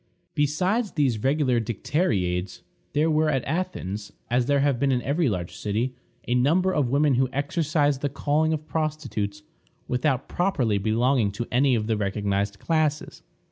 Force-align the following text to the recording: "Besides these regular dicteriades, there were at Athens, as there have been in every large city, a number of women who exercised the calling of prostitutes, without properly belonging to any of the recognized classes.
"Besides 0.43 0.93
these 0.93 1.21
regular 1.21 1.59
dicteriades, 1.59 2.63
there 2.93 3.07
were 3.11 3.29
at 3.29 3.45
Athens, 3.45 4.11
as 4.31 4.47
there 4.47 4.61
have 4.61 4.79
been 4.79 4.91
in 4.91 5.03
every 5.03 5.29
large 5.29 5.55
city, 5.55 5.93
a 6.27 6.33
number 6.33 6.71
of 6.73 6.89
women 6.89 7.13
who 7.13 7.29
exercised 7.31 8.01
the 8.01 8.09
calling 8.09 8.51
of 8.51 8.65
prostitutes, 8.67 9.43
without 9.87 10.27
properly 10.27 10.79
belonging 10.79 11.29
to 11.33 11.45
any 11.51 11.75
of 11.75 11.85
the 11.85 11.97
recognized 11.97 12.57
classes. 12.57 13.21